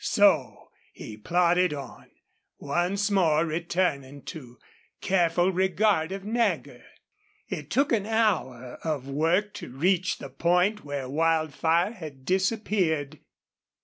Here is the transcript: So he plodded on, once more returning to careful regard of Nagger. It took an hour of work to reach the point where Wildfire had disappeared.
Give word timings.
So 0.03 0.71
he 0.93 1.15
plodded 1.15 1.75
on, 1.75 2.09
once 2.57 3.11
more 3.11 3.45
returning 3.45 4.23
to 4.23 4.57
careful 4.99 5.51
regard 5.51 6.11
of 6.11 6.23
Nagger. 6.25 6.83
It 7.47 7.69
took 7.69 7.91
an 7.91 8.07
hour 8.07 8.79
of 8.83 9.07
work 9.07 9.53
to 9.53 9.69
reach 9.69 10.17
the 10.17 10.29
point 10.31 10.83
where 10.83 11.07
Wildfire 11.07 11.91
had 11.91 12.25
disappeared. 12.25 13.19